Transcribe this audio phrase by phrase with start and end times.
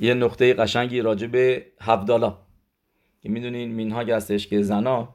[0.00, 2.38] یه نقطه قشنگی راجع به هفدالا
[3.20, 5.14] که می‌دونین مینهاگ هستش که زنا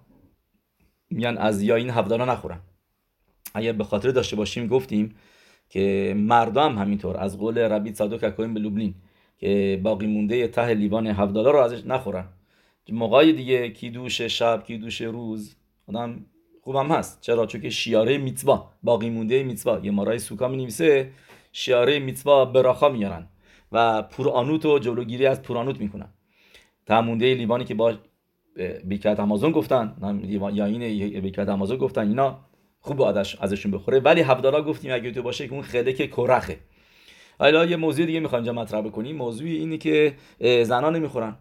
[1.09, 2.59] میان از یا این هفدالا نخورن.
[3.53, 5.15] اگر به خاطر داشته باشیم گفتیم
[5.69, 7.17] که مردم همینطور.
[7.17, 8.95] از قول ربی صادق اکوین به لوبلین
[9.37, 12.25] که باقی مونده ته لیوان هفدالا رو ازش نخورن.
[12.91, 15.55] موقعی دیگه کیدوش شب کیدوش روز
[15.87, 16.25] آدم
[16.61, 17.21] خوبم هست.
[17.21, 18.71] چرا؟ چون که شیاره میتوا.
[18.83, 19.79] باقی مونده میتوا.
[19.83, 21.11] یه مارای سوکا می نویسه
[21.51, 23.27] شیاره میتوا براخا میارن.
[23.71, 26.09] و پورانوت و جلوگیری از پورانوت می‌کنن.
[26.85, 27.93] تمونده لیوانی که با
[28.83, 29.95] بیکت امازون گفتن
[30.53, 32.39] یا این بیکت امازون گفتن اینا
[32.79, 33.99] خوب ازش ازشون بخوره.
[33.99, 36.57] ولی هفدالا گفتیم اگه تو باشه که اون که کرخه.
[37.39, 39.15] حالا یه موضوع دیگه می‌خوایم اینجا مطرح بکنیم.
[39.15, 40.15] موضوع اینه که
[40.63, 41.35] زنان نمی‌خورن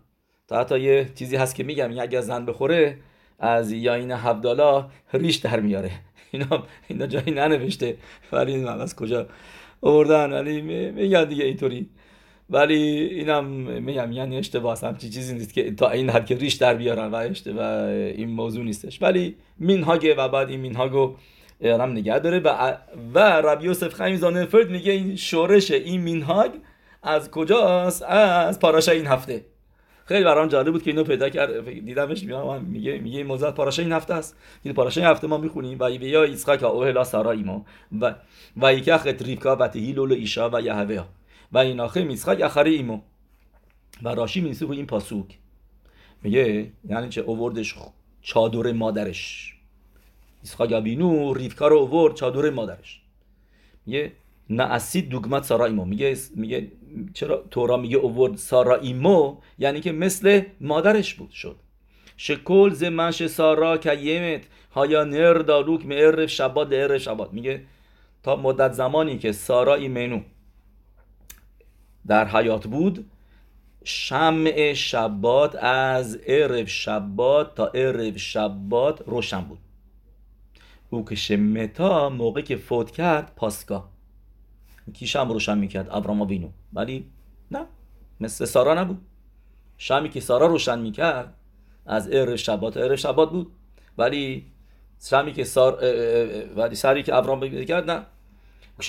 [0.49, 2.99] تا حتی یه چیزی هست که میگم اگه زن بخوره
[3.39, 5.91] از یاین هفدالا ریش در میاره.
[6.33, 7.97] اینا اینا جایی ننوشته.
[8.33, 9.27] ولی از کجا
[9.81, 10.61] آوردن؟ ولی
[10.91, 11.91] میگن دیگه اینطوری.
[12.51, 13.45] ولی اینم
[13.83, 17.29] میگم یعنی اشتباه همچی چیزی نیست که تا این حد که ریش در بیارن و
[17.47, 17.61] و
[18.17, 19.03] این موضوع نیستش.
[19.03, 21.17] ولی مینهاگه و بعد این مینهاگو
[21.63, 22.77] هم نگه داره و
[23.15, 26.51] و ربی یوسف خیم میگه این شورش این مینهاگ
[27.03, 29.45] از کجاست؟ از پاراشا این هفته.
[30.05, 31.71] خیلی برام جالب بود که اینو پیدا کرد.
[31.71, 34.37] دیدمش میگه میگه این موضوع پاراشا این هفته است.
[34.63, 35.79] این پاراشا این هفته ما می‌خونیم.
[35.81, 37.65] و یا اسحاق اوهلا سارا ایما
[38.01, 38.15] و
[38.57, 41.05] و یکخ ریکا و تهیل ایشا و یهوه
[41.53, 43.01] و این آخه میسخک اخره ایمو.
[44.03, 45.39] و راشی میسه این پاسوک.
[46.23, 47.75] میگه یعنی چه اووردش
[48.23, 49.55] چادر مادرش.
[50.43, 53.01] اسحاق ابینو ریفکا رو اوورد چادر مادرش.
[53.87, 54.13] میگه
[54.51, 55.85] نه اسید دوگمت سارا ایمو.
[55.85, 56.73] میگه میگه
[57.15, 61.57] چرا تورا میگه اوورد سارا ایمو؟ یعنی که مثل مادرش بود شد.
[62.17, 64.43] شکل زمنش سارا کیمت
[64.75, 67.63] هایا نر داروک مهر شبات در شبات میگه
[68.23, 70.21] تا مدت زمانی که سارا ایمنو
[72.07, 73.11] در حیات بود
[73.85, 79.59] شمع شبات از عرب شبات تا عرب شبات روشن بود.
[80.91, 83.89] او که شمتا موقع که فوت کرد پاسکا
[84.95, 87.07] کی شم روشن می‌کرد ابراما بینو ولی
[87.51, 87.67] نه
[88.21, 89.01] مثل سارا نبود.
[89.79, 91.35] شمی که سارا روشن می‌کرد
[91.87, 93.53] از عرب شبات عرب شبات بود.
[93.99, 94.47] ولی
[95.11, 95.79] شمی که سار
[96.57, 98.03] ولی سری که ابرام کرد نه.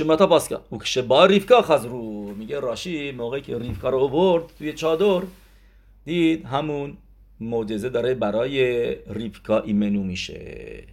[0.05, 2.33] متا پاسکا او کشه با ریفکا خزرو.
[2.33, 5.21] میگه راشی موقعی که ریفکا رو اوورد توی چادر
[6.05, 6.97] دید همون
[7.39, 10.83] معجزه داره برای ریفکا ایمنو میشه.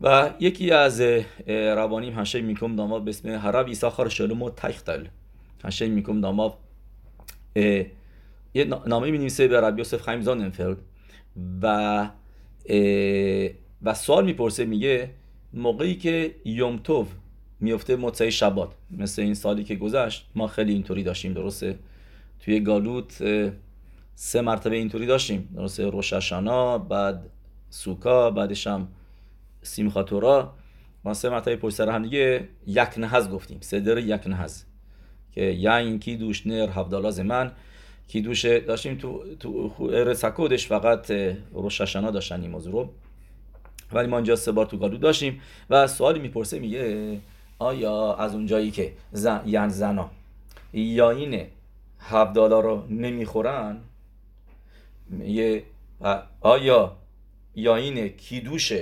[0.00, 1.02] و یکی از
[1.46, 5.04] روانیم هشه میکم داماد به اسم حرب ایساخار شلوم و تختل
[5.64, 6.54] هشه میکم داماد
[8.54, 10.78] یه نامه می نویسه به ربی یوسف خیم زاننفلد.
[11.62, 12.08] و
[13.82, 15.10] و سوال می‌پرسه میگه
[15.52, 17.08] موقعی که یومتوف
[17.60, 18.70] میفته مطعی شبات.
[18.90, 21.78] مثل این سالی که گذشت ما خیلی اینطوری داشتیم درسته؟
[22.40, 23.22] توی گالوت
[24.14, 25.48] سه مرتبه اینطوری داشتیم.
[25.56, 27.30] درسته؟ روششانا بعد
[27.70, 28.88] سوکا بعدش هم
[29.62, 30.54] سیمخاتورا
[31.04, 33.58] ما سه مرتبه پشت سر هم دیگه یک نهز گفتیم.
[33.60, 34.64] صدر یک نهز
[35.32, 37.52] که یا این کی دوش نر هفدالاز من
[38.08, 41.10] کی دوش داشتیم تو تو رسکودش فقط
[41.52, 42.90] روششانا داشتن این موضوع رو.
[43.92, 45.40] ولی ما اینجا سه بار تو گالوت داشتیم
[45.70, 47.18] و سوالی می‌پرسه میگه
[47.58, 50.10] آیا از اونجایی که زن، یعنی زنا
[50.72, 51.46] یا این
[52.00, 53.80] هفدالا رو نمی‌خورن؟
[55.20, 55.62] یه
[56.40, 56.96] آیا
[57.54, 58.72] یا این کیدوش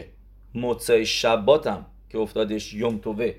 [0.55, 3.35] مطعی شباتم که افتادش یوم توه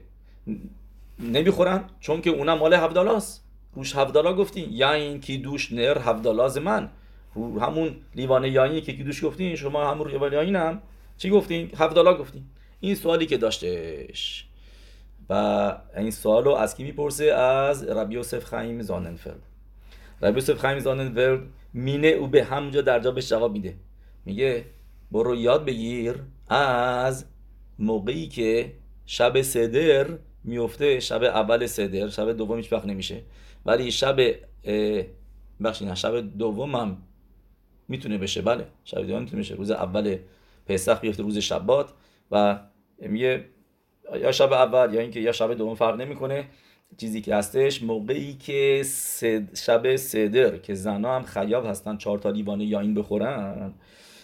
[1.19, 3.43] نمی‌خورن؟ چون که اونم مال هفدالاست
[3.73, 4.67] روش هفدالا گفتین.
[4.71, 6.89] یا این کیدوش نر هفدالاز من.
[7.35, 10.81] رو همون لیوان یاینی که کیدوش گفتین شما همون لیوان یاینم
[11.17, 12.43] چی گفتین؟ هفدالا گفتین.
[12.79, 14.46] این سوالی که داشتش.
[15.29, 15.33] و
[15.97, 19.43] این سوال رو از کی می‌پرسه؟ از ربی یوسف خیم زاننفلد
[20.21, 21.41] ربی یوسف خیم زاننفلد
[21.73, 23.75] مینه او به همونجا در جا بهش جواب میده.
[24.25, 24.65] میگه
[25.11, 26.15] برو یاد بگیر
[26.49, 27.25] از
[27.79, 28.71] موقعی که
[29.05, 30.07] شب سدر
[30.43, 33.21] میفته شب اول سدر شب دوم هیچ وقت نمیشه.
[33.65, 34.19] ولی شب
[35.63, 36.97] بخشی نه شب دوم هم
[37.87, 38.41] می‌تونه بشه.
[38.41, 39.55] بله شب دوم می‌تونه بشه.
[39.55, 40.17] روز اول
[40.65, 41.89] پسخ بیفته روز شبات
[42.31, 42.59] و
[42.99, 43.45] میگه
[44.15, 46.45] یا شب اول یا اینکه یا شب دوم فرق نمی‌کنه.
[46.97, 48.83] چیزی که هستش موقعی که
[49.55, 53.73] شب سدر که زنا هم خیاب هستن چهار تا لیوانه یا این بخورن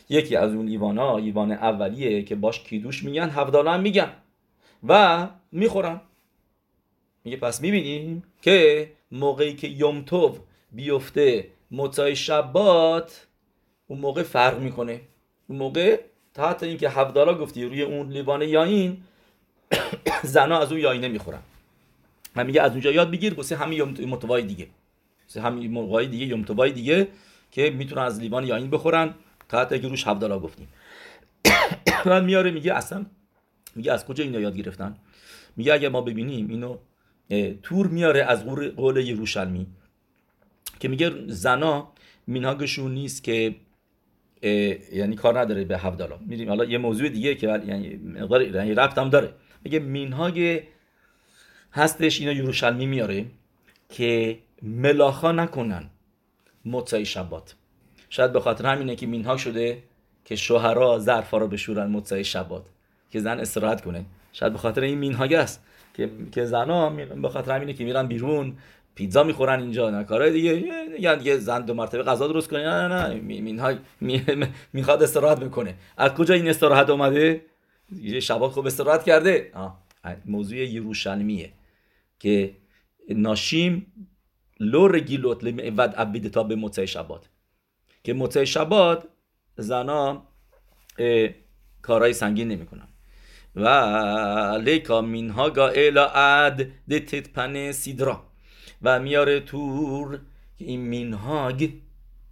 [0.10, 4.12] یکی از اون لیوانا لیوان اولیه که باش کیدوش میگن هفدالا هم میگن
[4.88, 6.02] و می‌خورن.
[7.24, 10.38] میگه پس می‌بینیم که موقعی که یومتوب
[10.72, 13.28] بیفته متای شبات
[13.88, 15.02] اون موقع فرق می‌کنه.
[15.48, 16.00] اون موقع
[16.34, 18.98] تحت اینکه هفدالا گفتی روی اون لیوان یاین
[20.24, 21.40] زنا از اون یایی نمی‌خورن
[22.36, 24.68] و میگه از اونجا یاد بگیر واسه همین متوای دیگه.
[25.36, 27.08] همین موقعی دیگه یوم دیگه
[27.52, 29.14] که می‌تونن از لیوان یا این بخورن.
[29.50, 30.68] تا که روش 7 دلار گفتیم.
[32.06, 33.06] بعد میاره میگه اصلا
[33.76, 34.96] میگه از کجا اینا یاد گرفتن؟
[35.58, 36.78] میگه اگه ما ببینیم اینو
[37.64, 39.68] تور میاره از قول یروشلمی
[40.80, 41.92] که میگه زنا
[42.28, 43.56] مینهاگشون نیست که
[44.94, 46.20] یعنی کار نداره به هفت دلار.
[46.28, 49.34] میریم حالا یه موضوع دیگه که یعنی مقدار یعنی هم داره.
[49.64, 50.62] میگه مینهاگ
[51.74, 53.26] هستش اینا یروشلمی میاره
[53.90, 55.90] که ملاخا نکنن
[56.66, 57.56] مطعی شبات.
[58.10, 59.84] شاید به خاطر همینه که مینهاگ شده
[60.26, 62.66] که شوهرها ظرفا رو بشورن مطعی شبات
[63.12, 64.06] که زن استراحت کنه.
[64.34, 65.64] شاید به خاطر این مینهاگ است
[65.94, 68.58] که که زنا به خاطر همینه که میرن بیرون
[68.96, 70.54] پیتزا می‌خورن اینجا نه کارهای دیگه.
[71.00, 72.64] یعنی دیگه زن دو مرتبه غذا درست کنه.
[72.64, 73.78] نه نه نه مینهای
[74.74, 75.76] می‌خواد استراحت بکنه.
[75.98, 77.42] از کجا این استراحت اومده؟
[78.02, 79.52] یه شبات خوب استراحت کرده.
[79.54, 79.84] آه.
[80.26, 81.54] موضوع یروشلمیه
[82.20, 82.56] که
[83.10, 83.94] ناشیم
[84.60, 87.30] لو رگیلوت ود عبید تا به متع شبات.
[88.04, 89.08] که متع شبات
[89.58, 90.28] زنا
[91.82, 92.88] کارهای سنگین نمی‌کنن.
[93.56, 93.68] و
[94.64, 98.24] لیکا مینها گا الا اد دتت پن سیدرا.
[98.82, 100.20] و میاره تور
[100.58, 101.70] که این مینهاگ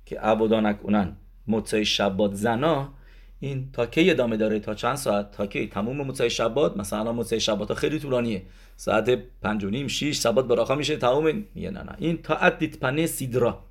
[0.06, 1.18] که عبادا نکنن.
[1.48, 2.94] متعی شبات زنا
[3.44, 7.40] این تا کی ادامه داره؟ تا چند ساعت؟ تا کی؟ تموم متعی شبات؟ مثلا متعی
[7.40, 8.42] شبات خیلی طولانیه.
[8.76, 9.10] ساعت
[9.42, 11.46] پنج و نیم شیش شبات براخا میشه تموم.
[11.56, 11.96] میگه نه نه.
[11.98, 13.64] این تا ادیت پنه سیدرا.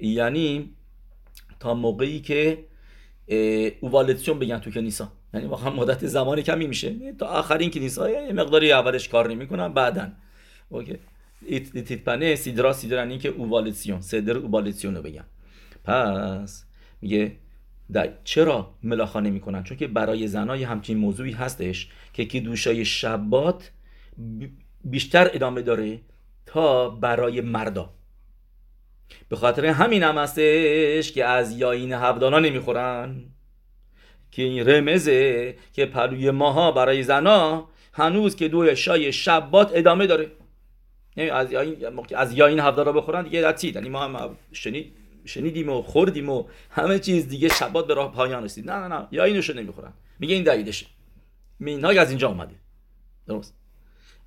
[0.00, 0.70] یعنی
[1.60, 2.64] تا موقعی که
[3.80, 7.12] اووالتسیون بگن تو کنیسا یعنی واقعا مدت زمانی کمی میشه.
[7.12, 10.16] تا آخرین کنیسا یه مقداری اولش کار نمی‌کنن بعدن.
[10.68, 10.98] اوکی.
[11.48, 15.24] تیتپنه سیدرا سیدرا این که اووالتسیون سدر اووالتسیون رو بگن.
[15.84, 16.64] پس
[17.00, 17.32] میگه
[18.24, 23.70] چرا ملاخانه می‌کنن؟ چون که برای زنای همچین موضوعی هستش که که دوشای شبات
[24.84, 26.00] بیشتر ادامه داره
[26.46, 27.90] تا برای مردا.
[29.28, 33.22] به خاطر همین هم هستش که از یاین هفدانا نمی‌خورن.
[34.30, 40.30] که این رمزه که پلوی ماها برای زنا هنوز که دوی شای شبات ادامه داره.
[41.16, 41.76] یعنی از یا این
[42.16, 44.92] از یا این هفته را بخورن دیگه رتید یعنی ما هم شنید.
[45.24, 48.70] شنیدیم و خوردیم و همه چیز دیگه شبات به راه پایان رسید.
[48.70, 49.08] نه نه نه.
[49.10, 49.92] یا اینو نمی‌خورن.
[50.18, 50.86] میگه این دلیلشه.
[51.58, 52.54] میناگ از اینجا اومده.
[53.26, 53.54] درست.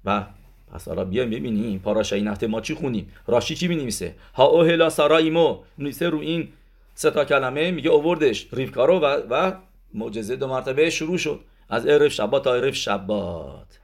[0.06, 0.25] و
[0.74, 3.12] پس حالا بیایم ببینیم پاراشای این هفته ما چی خونیم.
[3.28, 6.50] راشی چی می‌نویسه؟ ها اوهلا سارایمو نویسه رو این
[6.96, 8.48] سه تا کلمه میگه اووردش.
[8.54, 9.54] ریفکارو و و
[9.94, 11.39] معجزه دو مرتبه شروع شد.
[11.69, 13.80] از عرف شبات تا عرف شبات.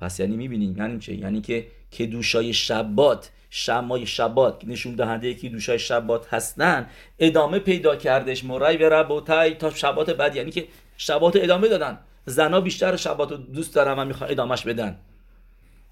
[0.00, 5.34] پس یعنی می‌بینیم یعنی چه؟ یعنی که که دوشای شبات شمای شبات که نشون دهنده
[5.34, 6.86] که دوشای شبات هستن.
[7.18, 10.66] ادامه پیدا کردش مرای و ربوتای تا شبات بعد یعنی که
[10.96, 11.98] شبات ادامه دادن.
[12.26, 14.98] زنا بیشتر شبات رو دوست دارن و می‌خوان ادامهش بدن.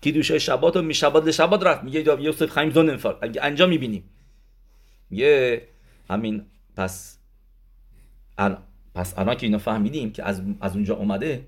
[0.03, 1.85] که دوشای شبات و می شبات رفت.
[1.85, 4.11] میگه یوسف خیم زون انفال انجام می‌بینیم.
[5.11, 5.62] یه
[6.11, 6.47] همین
[6.77, 7.19] پس
[8.39, 8.62] الان
[8.95, 11.47] پس الان که اینو فهمیدیم که از, از اونجا اومده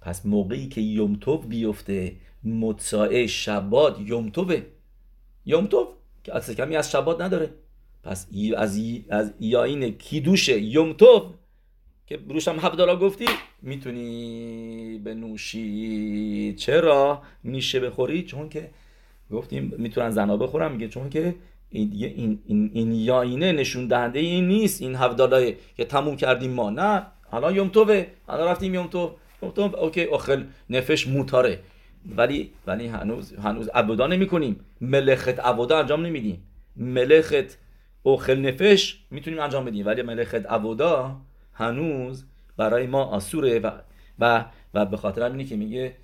[0.00, 4.66] پس موقعی که یومتوب بیفته متساعه شبات یومتوبه
[5.46, 5.88] یومتوب
[6.24, 7.50] که اصلا کمی از شبات نداره.
[8.02, 8.26] پس
[8.56, 11.22] از از یاین کیدوش یومتوب
[12.06, 13.24] که روش هم هفت گفتی.
[13.62, 16.54] می‌تونی بنوشی.
[16.58, 18.70] چرا؟ میشه بخوری؟ چون که
[19.30, 20.72] گفتیم می‌تونن زنا بخورن.
[20.72, 21.34] میگه چون که
[21.70, 24.82] این دیگه این, این, این یاینه نشون دهنده این نیست.
[24.82, 25.16] این هفت
[25.76, 26.70] که تموم کردیم ما.
[26.70, 27.06] نه.
[27.30, 29.10] حالا یومتوبه حالا رفتیم یومتوب
[29.42, 31.60] گفتم اوکی اخل نفش موتاره.
[32.16, 36.42] ولی ولی هنوز هنوز عبودا نمی کنیم ملخت عبودا انجام نمیدیم.
[36.76, 37.58] ملخت
[38.06, 39.86] اخل نفش می‌تونیم انجام بدیم.
[39.86, 41.16] ولی ملخت عبودا
[41.52, 42.24] هنوز
[42.56, 43.70] برای ما آسوره و
[44.18, 44.44] و,
[44.74, 45.96] و به خاطر همینه که میگه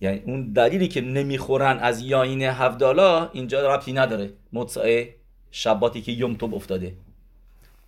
[0.00, 4.30] یعنی اون دلیلی که نمی‌خورن از یاین هفدالا اینجا ربطی نداره.
[4.52, 5.14] مطعه
[5.50, 6.94] شباتی که یوم توب افتاده.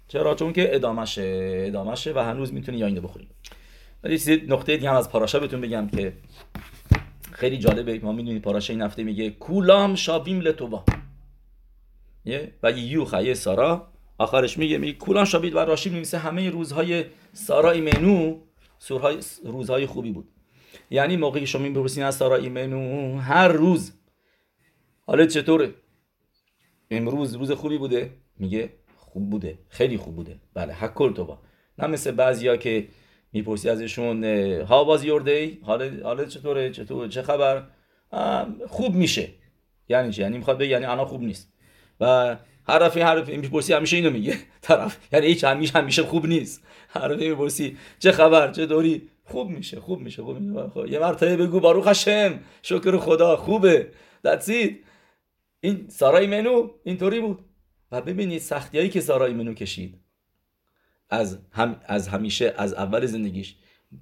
[0.08, 3.28] چرا؟ چون که ادامشه ادامشه و هنوز می‌تونی یاینه بخوریم.
[4.04, 6.12] ولی نقطه دیگه هم از پاراشا بهتون بگم که
[7.42, 7.98] خیلی جالبه.
[7.98, 10.84] ما می‌دونید پاراشا این هفته میگه کولام شابیم لتوبا
[12.62, 13.92] و یو خیه سارا.
[14.18, 18.38] آخرش میگه میگه کولام شابید و راشی میمیسه همه روزهای سارا ایمنو
[18.78, 20.28] سورهای روزهای خوبی بود.
[20.90, 23.92] یعنی موقعی شما می‌پرسین از سارا ایمنو هر روز.
[25.06, 25.74] حالا چطوره؟
[26.90, 29.58] امروز روز خوبی بوده؟ میگه خوب بوده.
[29.68, 30.40] خیلی خوب بوده.
[30.54, 31.38] بله حکل تو با
[31.78, 32.88] نه مثل بعضیا که
[33.32, 34.24] می‌پرسی ازشون
[34.68, 37.62] ها باز یور حالا چطوره؟ چطور چه خبر؟
[38.68, 39.28] خوب میشه.
[39.88, 41.52] یعنی چی؟ یعنی می‌خواد بگه یعنی انا خوب نیست.
[42.00, 42.36] و
[42.68, 44.36] هر دفعه هر دفعه می‌پرسی همیشه اینو میگه.
[44.62, 46.62] طرف یعنی هیچ همیشه همیشه خوب نیست.
[46.88, 50.22] هر دفعه می‌پرسی چه خبر؟ چه دوری؟ خوب میشه خوب میشه.
[50.22, 51.60] خوب میشه خب، یه مرتبه بگو.
[51.60, 53.36] باروخ هشم شکر خدا.
[53.36, 53.88] خوبه.
[54.24, 54.84] دتسید
[55.60, 57.38] این سارا ایمنو اینطوری بود.
[57.92, 59.98] و ببینید سختیایی که سارا ایمنو کشید.
[61.12, 63.54] از, هم، از همیشه از اول زندگیش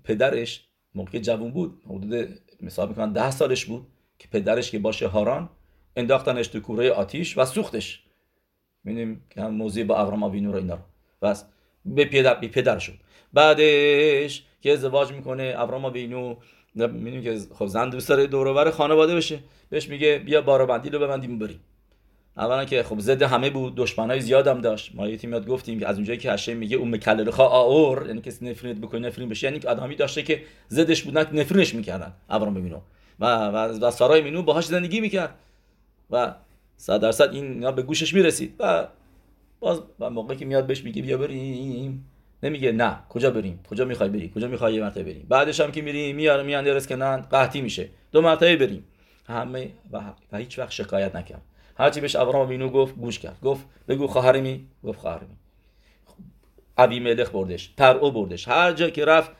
[0.04, 0.64] پدرش
[0.94, 2.28] موقع جوون بود حدود
[2.60, 3.86] مثال می‌کنن ده سالش بود
[4.18, 5.50] که پدرش که باشه هاران
[5.96, 8.02] انداختنش تو کوره آتیش و سوختش.
[8.84, 10.80] می‌دونیم که هم موضوع با ابراهام آوینو اینا رو.
[11.22, 11.44] بس
[11.84, 12.94] به پدر, به پدر شد
[13.32, 16.36] بعدش که ازدواج می‌کنه ابراهام آوینو
[16.74, 19.38] می‌دونیم که خب زن دوست داره دور خانواده بشه.
[19.70, 21.60] بهش میگه بیا بارابندی رو ببندیم بریم.
[22.40, 24.94] اولا که خب ضد همه بود دشمنای زیاد هم داشت.
[24.94, 28.20] ما یه یاد گفتیم که از اونجایی که هشه میگه اون مکلل خا آور یعنی
[28.20, 29.46] کسی نفرینت بکنه نفرین بشه.
[29.46, 32.12] یعنی آدمی داشته که ضدش بودن نفرینش می‌کردن.
[32.30, 32.80] ابرام ببینو
[33.20, 35.34] و و, و سارای مینو باهاش زندگی می‌کرد.
[36.10, 36.34] و
[36.76, 38.54] صد درصد این به گوشش می‌رسید.
[38.58, 38.88] و
[39.60, 42.06] باز و موقعی که میاد بهش میگه بیا بریم.
[42.42, 45.82] نمیگه نه کجا بریم؟ کجا می‌خوای بری؟ کجا می‌خوای یه مرتبه بریم؟ بعدش هم که
[45.82, 47.88] میریم میار میان درس کنن قحطی میشه.
[48.12, 48.84] دو مرتبه بریم.
[49.26, 50.00] همه و,
[50.32, 51.42] و هیچ وقت شکایت نکرد.
[51.80, 53.40] هرچی بهش ابراهام وینو گفت گوش کرد.
[53.42, 55.36] گفت بگو خواهرمی؟ گفت خواهرمی.
[56.78, 58.48] ابی ملخ بردش ترعو بردش.
[58.48, 59.30] هر جا که رفت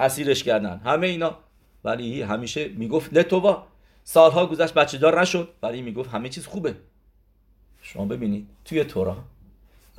[0.00, 0.80] اسیرش کردن.
[0.84, 1.38] همه اینا.
[1.84, 3.66] ولی همیشه می‌گفت لتوبا
[4.04, 5.48] سالها گذشت بچه دار نشد.
[5.62, 6.74] ولی می‌گفت همه چیز خوبه.
[7.82, 9.16] شما ببینید توی تورا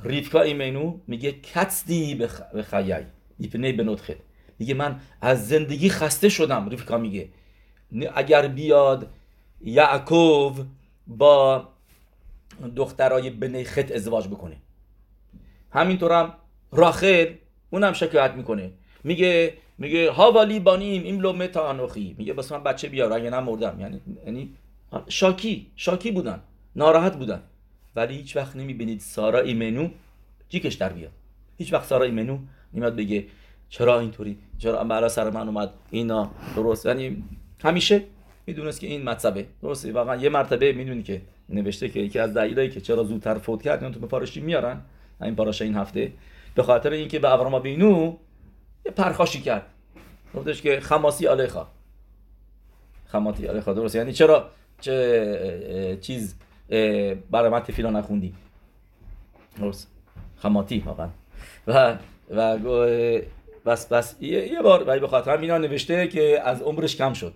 [0.04, 3.04] ریفکا ایمینو میگه کتسدی به خیای.
[3.38, 4.16] ایپنه به خد
[4.58, 7.28] میگه من از زندگی خسته شدم ریفکا میگه.
[8.14, 9.10] اگر بیاد
[9.60, 10.66] یعقوب
[11.06, 11.68] با
[12.76, 14.56] دخترای بنی خط ازدواج بکنه.
[15.70, 16.34] همینطور هم
[16.72, 17.26] راخل
[17.70, 18.70] اونم شکایت می‌کنه.
[19.04, 22.14] میگه میگه هاوالی بانیم این لومه تا انوخی.
[22.18, 23.80] میگه بس من بچه بیار اگه نمردم.
[23.80, 24.52] یعنی یعنی
[25.08, 26.40] شاکی شاکی بودن
[26.76, 27.42] ناراحت بودن.
[27.96, 29.88] ولی هیچ وقت نمی‌بینید سارا ایمنو
[30.48, 31.10] جیکش در بیاد.
[31.58, 32.38] هیچ وقت سارا ایمنو
[32.74, 33.26] نمیاد بگه
[33.68, 36.86] چرا اینطوری؟ چرا بالا سر من اومد اینا؟ درست.
[36.86, 37.24] یعنی
[37.64, 38.02] همیشه
[38.46, 39.46] می‌دونست که این مطلبه.
[39.62, 39.92] درسته.
[39.92, 43.82] واقعا یه مرتبه می‌دونی که نوشته که یکی از دلایلی که چرا زودتر فوت کرد
[43.84, 44.80] اون تو پاراشی میارن.
[45.22, 46.12] این پاراش این هفته.
[46.54, 48.16] به خاطر اینکه به ابراهام بینو
[48.86, 49.66] یه پرخاشی کرد.
[50.34, 51.66] گفتش که خماسی علیخا.
[53.06, 56.34] خماتی علیخا درست یعنی چرا چه چیز
[57.30, 58.34] برای من تفیلا نخوندی.
[59.58, 59.88] درست
[60.38, 61.08] خماتی واقعا.
[61.66, 61.96] و
[62.38, 62.86] و
[63.66, 67.34] بس بس یه, یه بار به خاطر اینا نوشته که از عمرش کم شد.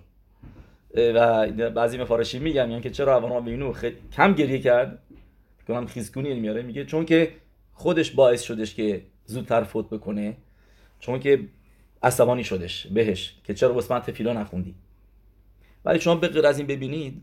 [0.97, 4.99] و بعضی مفارشی میگن یعنی که چرا ابراهام بینو خیلی کم گریه کرد؟
[5.67, 7.31] کنم خیزگونی میاره میگه چون که
[7.73, 10.37] خودش باعث شدش که زودتر فوت بکنه
[10.99, 11.47] چون که
[12.03, 14.75] عصبانی شدش بهش که چرا واسه من تفیلا نخوندی.
[15.85, 17.21] ولی شما به غیر از این ببینید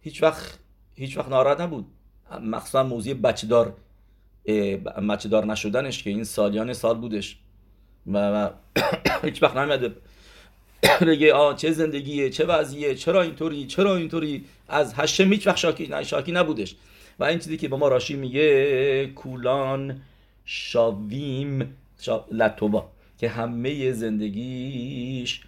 [0.00, 0.58] هیچ وقت
[0.94, 1.86] هیچ وقت ناراحت نبود.
[2.42, 3.76] مخصوصا موضوع بچه دار
[5.10, 7.38] بچه دار نشدنش که این سالیان سال بودش.
[8.12, 8.50] و,
[9.24, 9.96] هیچ وقت نمیاد
[11.08, 15.86] بگه آ چه زندگیه چه وضعیه چرا اینطوری چرا اینطوری؟ از هشم هیچ وقت شاکی
[15.86, 16.76] نه شاکی نبودش.
[17.18, 20.00] و این چیزی که با ما راشی میگه کولان
[20.44, 22.24] شاویم شا...
[22.32, 25.40] لطوبا که همه زندگیش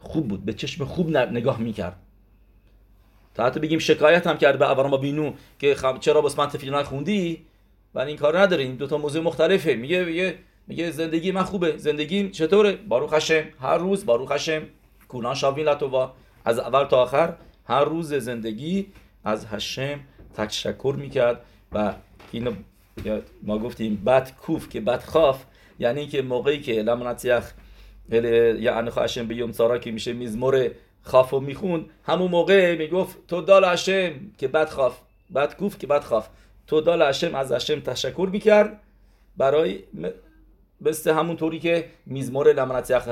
[0.00, 1.96] خوب بود به چشم خوب نگاه می‌کرد.
[3.34, 5.98] تا حتی بگیم شکایت هم کرد به ابراما بینو که خم...
[5.98, 7.44] چرا بس من تفیل خوندی؟
[7.94, 8.76] ولی این کار نداریم.
[8.76, 9.74] دو تا موضوع مختلفه.
[9.74, 10.38] میگه میگه
[10.70, 11.76] میگه زندگی من خوبه.
[11.76, 14.62] زندگیم چطوره؟ باروخ هشم هر روز باروخ هشم
[15.08, 16.12] کولان شاوین لطوبا
[16.44, 17.34] از اول تا آخر
[17.66, 18.86] هر روز زندگی
[19.24, 20.00] از هشم
[20.36, 21.40] تشکر می‌کرد
[21.72, 21.94] و
[22.32, 22.52] اینو
[23.42, 25.44] ما گفتیم بد کوف که بد خاف
[25.78, 27.52] یعنی که موقعی که لمنتیخ
[28.58, 30.70] یا انخ هشم به یوم سارا که میشه میزمور
[31.02, 34.98] خافو می‌خوند همون موقع می‌گفت تو دال هشم که بد خاف
[35.34, 36.28] بد کوف که بد خاف
[36.66, 38.80] تو دال هشم از هشم تشکر می‌کرد
[39.36, 39.78] برای
[40.80, 43.08] مثل همون طوری که میزمور لمنتیخ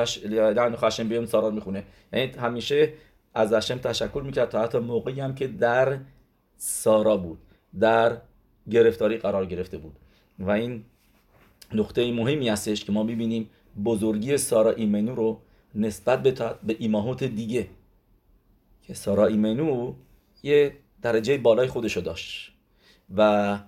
[0.83, 1.85] هشم به یوم سارا می‌خونه.
[2.13, 2.93] یعنی همیشه
[3.35, 5.99] از هشم تشکر می‌کرد تا حتی موقعی هم که در
[6.57, 7.39] سارا بود
[7.81, 8.17] در
[8.71, 9.97] گرفتاری قرار گرفته بود.
[10.39, 10.85] و این
[11.75, 13.51] نقطه مهمی هستش که ما می‌بینیم
[13.85, 15.41] بزرگی سارا ایمنو رو
[15.75, 16.31] نسبت به,
[16.63, 17.69] به ایماهوت دیگه.
[18.83, 19.95] که سارا ایمنو
[20.43, 20.73] یه
[21.03, 22.53] درجه بالای خودشو داشت.
[23.17, 23.59] و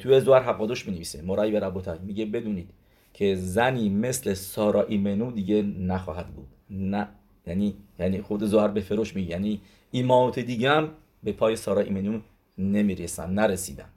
[0.00, 2.70] توی زوار حقادش می مرای به ربوتای میگه بدونید
[3.18, 6.48] که زنی مثل سارا ایمنو دیگه نخواهد بود.
[6.70, 7.08] نه
[7.46, 9.30] یعنی یعنی خود زوار به فروش میگه.
[9.30, 9.60] یعنی
[9.90, 10.90] ایماهوت دیگه هم
[11.22, 12.20] به پای سارا ایمنو
[12.58, 13.88] نمی‌رسن نرسیدن.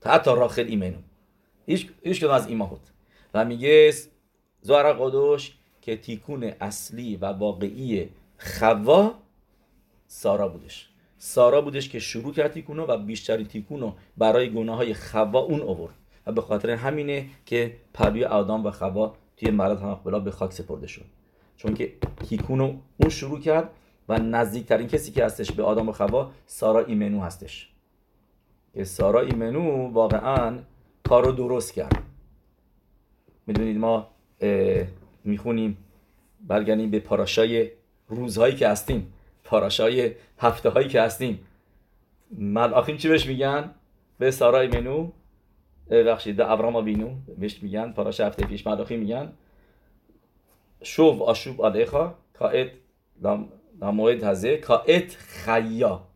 [0.00, 0.96] تا حتی راخل ایمنو.
[1.66, 2.80] هیچ هیچ از ایماهوت
[3.34, 3.94] و میگه
[4.62, 9.14] زوار قدوش که تیکون اصلی و واقعی خوا
[10.06, 10.88] سارا بودش.
[11.18, 15.99] سارا بودش که شروع کرد تیکونو و بیشتری تیکونو برای گناه های خوا اون آورد.
[16.26, 20.86] و به خاطر همینه که پروی آدم و خوا توی مرد هم به خاک سپرده
[20.86, 21.04] شد.
[21.56, 21.92] چون که
[22.28, 23.70] تیکونو اون شروع کرد
[24.08, 27.70] و نزدیکترین کسی که هستش به آدم و خوا سارا ایمنو هستش.
[28.74, 30.58] که سارا ایمنو واقعا
[31.08, 32.02] کار رو درست کرد.
[33.46, 34.10] می‌دونید ما
[35.24, 35.76] می‌خونیم
[36.40, 37.70] برگردیم به پاراشای
[38.08, 39.12] روزهایی که هستیم
[39.44, 41.40] پاراشای هفته هایی که هستیم.
[42.38, 43.74] ملاخیم چی بهش میگن؟
[44.18, 45.10] به سارای منو
[45.90, 49.32] بخشید به ابرام بینو بهش میگن پاراش هفته پیش ملاخی میگن.
[50.82, 52.70] شوف آشوب آلیخا کائت
[53.82, 56.08] نموید هزه کائت خیا.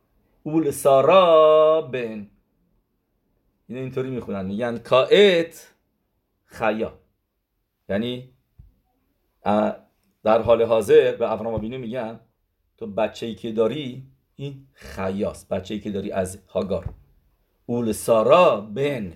[0.42, 2.30] اول سارا بن.
[3.68, 4.46] این اینطوری می‌خونن.
[4.46, 5.74] میگن کائت
[6.44, 6.98] خیا.
[7.88, 8.30] یعنی
[10.24, 12.20] در حال حاضر به ابرام بینو میگن
[12.76, 16.94] تو بچه ای که داری این خیاس بچه ای که داری از هاگار.
[17.66, 19.12] اول سارا بن.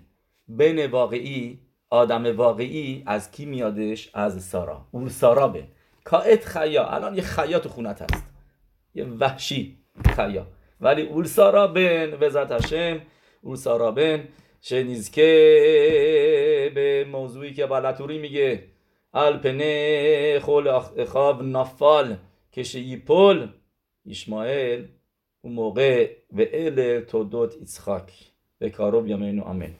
[0.48, 1.58] بن واقعی
[1.90, 4.86] آدم واقعی از کی میادش؟ از سارا.
[4.92, 5.68] اول سارا بن
[6.04, 6.86] کائت خیا.
[6.86, 8.24] الان یه خیا تو خونت هست.
[8.94, 9.78] یه وحشی
[10.16, 10.46] خیا.
[10.80, 13.00] ولی اول سارا بن وزارت هشم
[13.42, 14.24] اول سارا بن.
[14.60, 15.22] شنیزکه
[16.74, 18.64] به موضوعی که بالاتوری میگه.
[19.14, 22.16] الپنه خول اخاب نفال
[22.52, 23.46] کشه پل.
[24.04, 24.84] یشمائل
[25.40, 28.12] اون موقع و ال تودوت ایسخاک
[28.58, 29.74] به کارو بیامینو آمین.